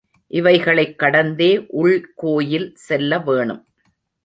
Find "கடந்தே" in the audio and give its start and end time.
0.99-1.57